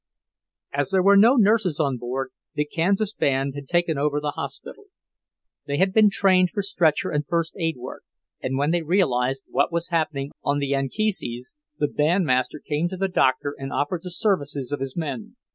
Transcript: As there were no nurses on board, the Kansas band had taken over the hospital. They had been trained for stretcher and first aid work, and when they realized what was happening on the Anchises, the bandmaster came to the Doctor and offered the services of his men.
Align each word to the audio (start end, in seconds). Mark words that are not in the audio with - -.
As 0.73 0.89
there 0.89 1.03
were 1.03 1.15
no 1.15 1.35
nurses 1.35 1.79
on 1.79 1.97
board, 1.97 2.31
the 2.55 2.65
Kansas 2.65 3.13
band 3.13 3.53
had 3.53 3.67
taken 3.67 3.99
over 3.99 4.19
the 4.19 4.31
hospital. 4.31 4.85
They 5.67 5.77
had 5.77 5.93
been 5.93 6.09
trained 6.09 6.49
for 6.49 6.63
stretcher 6.63 7.11
and 7.11 7.23
first 7.27 7.53
aid 7.59 7.75
work, 7.77 8.01
and 8.41 8.57
when 8.57 8.71
they 8.71 8.81
realized 8.81 9.43
what 9.47 9.71
was 9.71 9.89
happening 9.89 10.31
on 10.43 10.57
the 10.57 10.73
Anchises, 10.73 11.53
the 11.77 11.87
bandmaster 11.87 12.57
came 12.67 12.89
to 12.89 12.97
the 12.97 13.09
Doctor 13.09 13.53
and 13.55 13.71
offered 13.71 14.01
the 14.01 14.09
services 14.09 14.71
of 14.71 14.79
his 14.79 14.97
men. 14.97 15.35